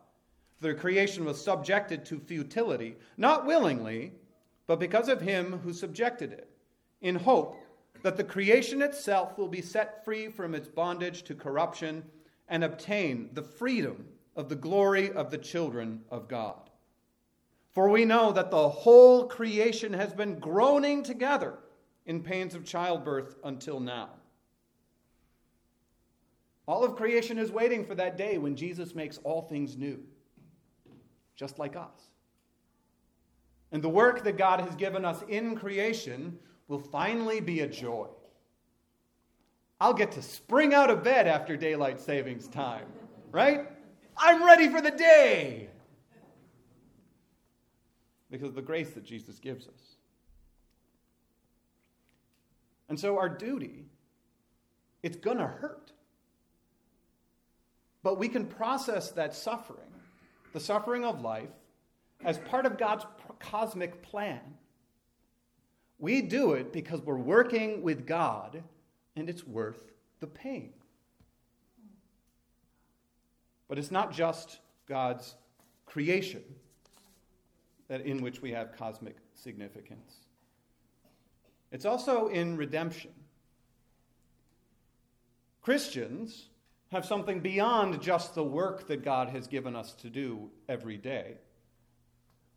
The 0.62 0.74
creation 0.74 1.26
was 1.26 1.44
subjected 1.44 2.06
to 2.06 2.20
futility, 2.20 2.96
not 3.18 3.46
willingly, 3.46 4.14
but 4.66 4.80
because 4.80 5.10
of 5.10 5.22
him 5.22 5.60
who 5.60 5.74
subjected 5.74 6.32
it, 6.32 6.50
in 7.02 7.16
hope 7.16 7.58
that 8.08 8.16
the 8.16 8.24
creation 8.24 8.82
itself 8.82 9.38
will 9.38 9.50
be 9.50 9.62
set 9.62 10.06
free 10.06 10.30
from 10.30 10.56
its 10.56 10.70
bondage 10.70 11.24
to 11.24 11.36
corruption 11.36 12.02
and 12.48 12.64
obtain 12.64 13.30
the 13.34 13.44
freedom 13.44 14.06
of 14.38 14.48
the 14.48 14.56
glory 14.56 15.12
of 15.12 15.30
the 15.30 15.38
children 15.38 16.00
of 16.10 16.30
God. 16.30 16.70
For 17.74 17.90
we 17.90 18.06
know 18.06 18.32
that 18.32 18.50
the 18.50 18.70
whole 18.70 19.26
creation 19.28 19.92
has 19.92 20.14
been 20.14 20.40
groaning 20.40 21.04
together 21.04 21.60
in 22.06 22.24
pains 22.24 22.56
of 22.56 22.64
childbirth 22.64 23.36
until 23.44 23.82
now. 23.82 24.12
All 26.66 26.86
of 26.86 26.96
creation 26.96 27.38
is 27.38 27.52
waiting 27.52 27.86
for 27.86 27.96
that 27.96 28.16
day 28.16 28.38
when 28.38 28.56
Jesus 28.56 28.96
makes 28.96 29.18
all 29.26 29.42
things 29.42 29.76
new, 29.76 30.00
just 31.36 31.60
like 31.60 31.76
us. 31.76 32.08
And 33.74 33.84
the 33.84 33.90
work 33.90 34.24
that 34.24 34.38
God 34.38 34.62
has 34.62 34.76
given 34.76 35.04
us 35.04 35.26
in 35.28 35.58
creation 35.58 36.40
will 36.68 36.80
finally 36.80 37.40
be 37.40 37.62
a 37.62 37.68
joy. 37.68 38.08
I'll 39.80 39.94
get 39.94 40.12
to 40.14 40.22
spring 40.22 40.74
out 40.74 40.90
of 40.90 41.04
bed 41.04 41.28
after 41.28 41.56
daylight 41.56 42.00
savings 42.00 42.48
time, 42.48 42.88
right? 43.32 43.68
I'm 44.18 44.44
ready 44.44 44.70
for 44.70 44.82
the 44.82 44.92
day. 44.92 45.70
Because 48.30 48.50
of 48.50 48.56
the 48.56 48.62
grace 48.62 48.90
that 48.92 49.04
Jesus 49.04 49.40
gives 49.40 49.68
us. 49.68 49.98
And 52.90 53.00
so 53.00 53.18
our 53.18 53.30
duty, 53.30 53.86
it's 55.04 55.18
going 55.18 55.38
to 55.38 55.48
hurt. 55.48 55.92
But 58.04 58.18
we 58.18 58.30
can 58.30 58.46
process 58.46 59.12
that 59.12 59.36
suffering, 59.36 59.92
the 60.54 60.60
suffering 60.60 61.06
of 61.06 61.22
life, 61.22 61.50
as 62.24 62.38
part 62.40 62.66
of 62.66 62.78
God's 62.78 63.06
cosmic 63.40 64.02
plan. 64.02 64.40
We 66.00 66.22
do 66.22 66.54
it 66.54 66.72
because 66.72 67.02
we're 67.02 67.18
working 67.18 67.82
with 67.82 68.06
God 68.06 68.64
and 69.16 69.30
it's 69.30 69.46
worth 69.46 69.92
the 70.20 70.28
pain. 70.28 70.74
But 73.68 73.78
it's 73.78 73.92
not 73.92 74.14
just 74.14 74.60
God's 74.88 75.36
creation 75.86 76.44
that 77.88 78.02
in 78.02 78.22
which 78.22 78.42
we 78.42 78.52
have 78.52 78.76
cosmic 78.78 79.16
significance. 79.34 80.18
It's 81.72 81.86
also 81.86 82.28
in 82.28 82.58
redemption. 82.58 83.12
Christians 85.62 86.50
have 86.92 87.06
something 87.06 87.42
beyond 87.42 88.02
just 88.02 88.36
the 88.36 88.44
work 88.44 88.88
that 88.88 89.04
God 89.04 89.30
has 89.30 89.48
given 89.48 89.76
us 89.76 89.94
to 89.96 90.10
do 90.10 90.50
every 90.70 90.98
day. 90.98 91.38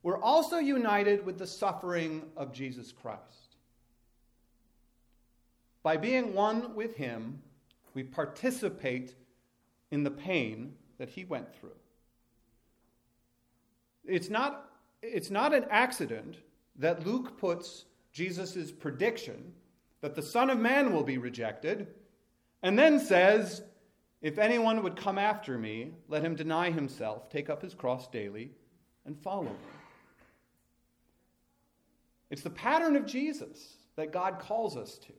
We're 0.03 0.21
also 0.21 0.59
united 0.59 1.27
with 1.27 1.39
the 1.39 1.47
suffering 1.47 2.23
of 2.37 2.53
Jesus 2.53 2.93
Christ. 2.93 3.57
By 5.83 5.97
being 5.97 6.35
one 6.35 6.75
with 6.75 6.97
him, 6.97 7.43
we 7.95 8.03
participate 8.03 9.15
in 9.91 10.05
the 10.05 10.11
pain 10.11 10.75
that 10.99 11.11
he 11.11 11.25
went 11.25 11.55
through. 11.55 11.71
It's 14.05 14.31
not, 14.31 14.71
it's 15.03 15.31
not 15.31 15.55
an 15.55 15.67
accident 15.71 16.37
that 16.77 17.07
Luke 17.07 17.39
puts 17.39 17.85
Jesus' 18.13 18.71
prediction 18.71 19.53
that 20.01 20.15
the 20.15 20.23
Son 20.23 20.51
of 20.51 20.59
Man 20.59 20.93
will 20.93 21.03
be 21.03 21.19
rejected 21.19 21.89
and 22.63 22.79
then 22.79 22.99
says, 22.99 23.63
If 24.23 24.39
anyone 24.39 24.83
would 24.83 24.97
come 24.97 25.19
after 25.19 25.59
me, 25.59 25.93
let 26.09 26.23
him 26.23 26.35
deny 26.35 26.71
himself, 26.71 27.29
take 27.29 27.51
up 27.51 27.63
his 27.63 27.75
cross 27.75 28.09
daily, 28.09 28.51
and 29.05 29.19
follow 29.19 29.45
me. 29.45 29.80
It's 32.31 32.43
the 32.43 32.51
pattern 32.51 32.97
of 32.97 33.07
Jesus 33.07 33.77
that 33.97 34.13
God 34.13 34.39
calls 34.39 34.77
us 34.77 34.99
to. 34.99 35.13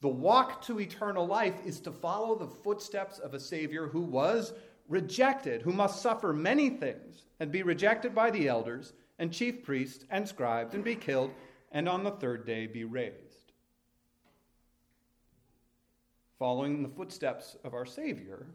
The 0.00 0.08
walk 0.08 0.62
to 0.62 0.80
eternal 0.80 1.26
life 1.26 1.54
is 1.64 1.80
to 1.80 1.92
follow 1.92 2.36
the 2.36 2.46
footsteps 2.46 3.18
of 3.18 3.34
a 3.34 3.40
Savior 3.40 3.88
who 3.88 4.00
was 4.00 4.52
rejected, 4.88 5.62
who 5.62 5.72
must 5.72 6.02
suffer 6.02 6.32
many 6.32 6.70
things 6.70 7.24
and 7.40 7.50
be 7.50 7.62
rejected 7.62 8.14
by 8.14 8.30
the 8.30 8.48
elders 8.48 8.92
and 9.18 9.32
chief 9.32 9.64
priests 9.64 10.04
and 10.10 10.28
scribes 10.28 10.74
and 10.74 10.84
be 10.84 10.94
killed, 10.94 11.32
and 11.72 11.88
on 11.88 12.04
the 12.04 12.10
third 12.12 12.46
day 12.46 12.66
be 12.66 12.84
raised. 12.84 13.52
Following 16.38 16.76
in 16.76 16.82
the 16.82 16.88
footsteps 16.88 17.56
of 17.64 17.74
our 17.74 17.84
Savior 17.84 18.46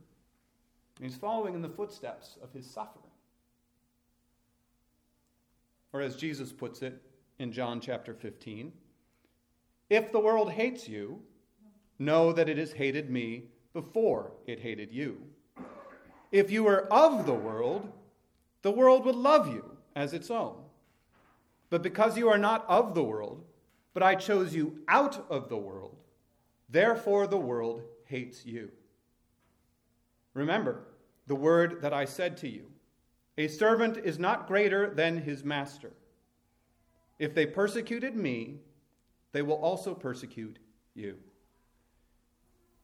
means 1.00 1.16
following 1.16 1.54
in 1.54 1.62
the 1.62 1.70
footsteps 1.70 2.38
of 2.42 2.54
his 2.54 2.66
suffering. 2.66 3.04
Or 5.92 6.02
as 6.02 6.16
Jesus 6.16 6.52
puts 6.54 6.82
it 6.82 7.02
in 7.40 7.52
John 7.52 7.80
chapter 7.80 8.14
15, 8.14 8.72
if 9.90 10.12
the 10.12 10.20
world 10.20 10.52
hates 10.52 10.88
you, 10.88 11.22
know 12.00 12.34
that 12.34 12.50
it 12.50 12.58
has 12.58 12.74
hated 12.74 13.10
me 13.10 13.46
before 13.74 14.32
it 14.46 14.60
hated 14.60 14.92
you. 14.92 15.22
If 16.32 16.50
you 16.52 16.64
were 16.64 16.92
of 16.92 17.26
the 17.26 17.34
world, 17.34 17.92
the 18.62 18.72
world 18.72 19.06
would 19.06 19.16
love 19.16 19.48
you 19.48 19.78
as 19.96 20.14
its 20.14 20.32
own. 20.32 20.56
But 21.70 21.84
because 21.84 22.18
you 22.18 22.30
are 22.30 22.38
not 22.38 22.66
of 22.68 22.96
the 22.96 23.04
world, 23.04 23.44
but 23.94 24.04
I 24.04 24.16
chose 24.16 24.56
you 24.56 24.80
out 24.88 25.26
of 25.30 25.50
the 25.50 25.58
world, 25.58 25.96
therefore 26.70 27.28
the 27.28 27.38
world 27.38 27.84
hates 28.06 28.46
you. 28.46 28.72
Remember 30.34 30.88
the 31.28 31.36
word 31.36 31.82
that 31.82 31.94
I 31.94 32.06
said 32.06 32.38
to 32.38 32.50
you 32.50 32.66
A 33.38 33.48
servant 33.48 33.98
is 33.98 34.20
not 34.20 34.48
greater 34.48 34.90
than 34.94 35.18
his 35.18 35.44
master. 35.44 35.92
If 37.20 37.34
they 37.36 37.46
persecuted 37.46 38.16
me, 38.16 38.60
they 39.32 39.42
will 39.42 39.56
also 39.56 39.94
persecute 39.94 40.60
you. 40.94 41.18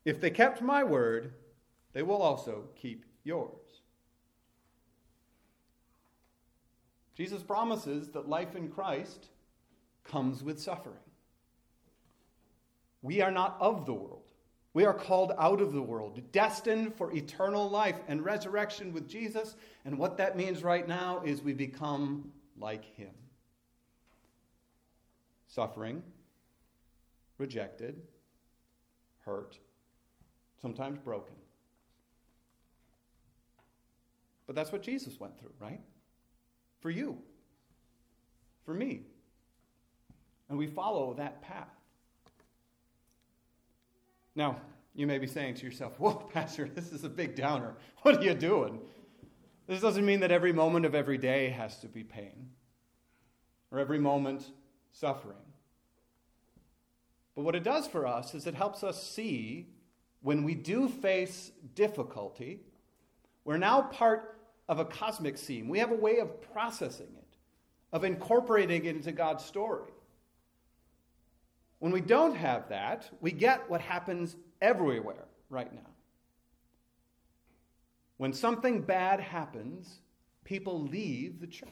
If 0.05 0.19
they 0.21 0.29
kept 0.29 0.61
my 0.61 0.83
word, 0.83 1.33
they 1.93 2.03
will 2.03 2.21
also 2.21 2.65
keep 2.75 3.05
yours. 3.23 3.53
Jesus 7.15 7.43
promises 7.43 8.09
that 8.09 8.29
life 8.29 8.55
in 8.55 8.69
Christ 8.69 9.27
comes 10.05 10.41
with 10.41 10.59
suffering. 10.59 10.95
We 13.01 13.21
are 13.21 13.31
not 13.31 13.57
of 13.59 13.85
the 13.85 13.93
world. 13.93 14.31
We 14.73 14.85
are 14.85 14.93
called 14.93 15.33
out 15.37 15.61
of 15.61 15.73
the 15.73 15.81
world, 15.81 16.21
destined 16.31 16.95
for 16.95 17.11
eternal 17.11 17.69
life 17.69 17.97
and 18.07 18.23
resurrection 18.23 18.93
with 18.93 19.09
Jesus. 19.09 19.55
And 19.83 19.97
what 19.97 20.17
that 20.17 20.37
means 20.37 20.63
right 20.63 20.87
now 20.87 21.21
is 21.25 21.41
we 21.41 21.53
become 21.53 22.31
like 22.57 22.85
him. 22.95 23.11
Suffering, 25.49 26.03
rejected, 27.39 28.01
hurt, 29.25 29.57
sometimes 30.61 30.99
broken. 30.99 31.35
But 34.45 34.55
that's 34.55 34.71
what 34.71 34.83
Jesus 34.83 35.19
went 35.19 35.39
through, 35.39 35.53
right? 35.59 35.81
For 36.81 36.91
you, 36.91 37.17
for 38.63 38.75
me. 38.75 39.01
And 40.49 40.57
we 40.57 40.67
follow 40.67 41.15
that 41.15 41.41
path. 41.41 41.67
Now, 44.35 44.61
you 44.93 45.07
may 45.07 45.17
be 45.17 45.27
saying 45.27 45.55
to 45.55 45.65
yourself, 45.65 45.99
Whoa, 45.99 46.13
Pastor, 46.33 46.67
this 46.67 46.91
is 46.91 47.03
a 47.03 47.09
big 47.09 47.35
downer. 47.35 47.75
What 48.03 48.17
are 48.17 48.23
you 48.23 48.35
doing? 48.35 48.79
This 49.67 49.81
doesn't 49.81 50.05
mean 50.05 50.19
that 50.21 50.31
every 50.31 50.53
moment 50.53 50.85
of 50.85 50.93
every 50.93 51.17
day 51.17 51.49
has 51.49 51.77
to 51.79 51.87
be 51.87 52.03
pain 52.03 52.49
or 53.71 53.79
every 53.79 53.99
moment 53.99 54.51
suffering. 54.91 55.35
But 57.35 57.43
what 57.43 57.55
it 57.55 57.63
does 57.63 57.87
for 57.87 58.05
us 58.05 58.33
is 58.33 58.47
it 58.47 58.55
helps 58.55 58.83
us 58.83 59.01
see 59.01 59.67
when 60.21 60.43
we 60.43 60.55
do 60.55 60.89
face 60.89 61.51
difficulty, 61.75 62.59
we're 63.45 63.57
now 63.57 63.81
part 63.83 64.37
of 64.67 64.79
a 64.79 64.85
cosmic 64.85 65.37
scene. 65.37 65.69
We 65.69 65.79
have 65.79 65.91
a 65.91 65.95
way 65.95 66.19
of 66.19 66.41
processing 66.53 67.07
it, 67.17 67.37
of 67.93 68.03
incorporating 68.03 68.85
it 68.85 68.95
into 68.95 69.11
God's 69.11 69.45
story. 69.45 69.89
When 71.79 71.91
we 71.91 72.01
don't 72.01 72.35
have 72.35 72.69
that, 72.69 73.09
we 73.21 73.31
get 73.31 73.69
what 73.69 73.81
happens 73.81 74.35
everywhere 74.61 75.25
right 75.49 75.73
now. 75.73 75.89
When 78.17 78.33
something 78.33 78.81
bad 78.81 79.21
happens, 79.21 80.01
people 80.43 80.81
leave 80.83 81.39
the 81.39 81.47
church. 81.47 81.69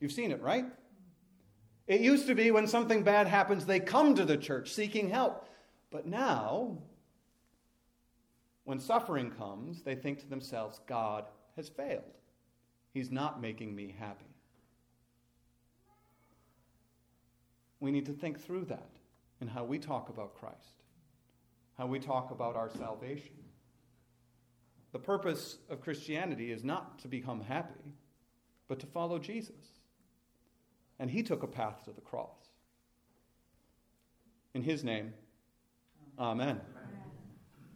You've 0.00 0.10
seen 0.10 0.32
it, 0.32 0.42
right? 0.42 0.64
It 1.86 2.00
used 2.00 2.26
to 2.26 2.34
be 2.34 2.50
when 2.50 2.66
something 2.66 3.02
bad 3.02 3.26
happens, 3.26 3.64
they 3.64 3.80
come 3.80 4.14
to 4.16 4.24
the 4.24 4.36
church 4.36 4.72
seeking 4.72 5.08
help. 5.08 5.48
But 5.90 6.06
now, 6.06 6.78
when 8.64 8.80
suffering 8.80 9.30
comes, 9.30 9.82
they 9.82 9.94
think 9.94 10.18
to 10.20 10.28
themselves, 10.28 10.80
God 10.86 11.24
has 11.54 11.68
failed. 11.68 12.02
He's 12.92 13.10
not 13.10 13.40
making 13.40 13.74
me 13.74 13.94
happy. 13.98 14.24
We 17.78 17.92
need 17.92 18.06
to 18.06 18.12
think 18.12 18.40
through 18.40 18.64
that 18.66 18.90
in 19.40 19.48
how 19.48 19.64
we 19.64 19.78
talk 19.78 20.08
about 20.08 20.34
Christ, 20.34 20.82
how 21.78 21.86
we 21.86 22.00
talk 22.00 22.30
about 22.30 22.56
our 22.56 22.70
salvation. 22.70 23.34
The 24.92 24.98
purpose 24.98 25.58
of 25.68 25.82
Christianity 25.82 26.50
is 26.50 26.64
not 26.64 26.98
to 27.00 27.08
become 27.08 27.42
happy, 27.42 27.92
but 28.66 28.80
to 28.80 28.86
follow 28.86 29.18
Jesus. 29.18 29.75
And 30.98 31.10
he 31.10 31.22
took 31.22 31.42
a 31.42 31.46
path 31.46 31.84
to 31.84 31.92
the 31.92 32.00
cross. 32.00 32.50
In 34.54 34.62
his 34.62 34.82
name, 34.82 35.12
amen. 36.18 36.60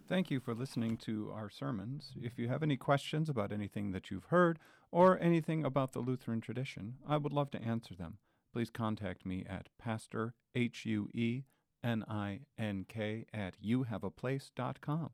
Thank 0.09 0.30
you 0.30 0.40
for 0.40 0.54
listening 0.54 0.96
to 0.98 1.30
our 1.33 1.48
sermons. 1.50 2.12
If 2.20 2.38
you 2.38 2.48
have 2.48 2.62
any 2.62 2.76
questions 2.76 3.28
about 3.28 3.52
anything 3.52 3.92
that 3.92 4.11
you've 4.11 4.24
heard 4.24 4.59
or 4.90 5.20
anything 5.20 5.64
about 5.64 5.92
the 5.92 6.00
Lutheran 6.00 6.40
tradition, 6.40 6.94
I 7.06 7.16
would 7.16 7.33
love 7.33 7.50
to 7.52 7.62
answer 7.62 7.94
them. 7.94 8.18
Please 8.52 8.70
contact 8.70 9.24
me 9.24 9.44
at 9.48 9.68
pastor, 9.78 10.35
H 10.54 10.85
U 10.87 11.09
E 11.14 11.42
N 11.85 12.04
I 12.09 12.40
N 12.59 12.87
K, 12.88 13.26
at 13.33 13.54
youhaveaplace.com. 13.62 15.11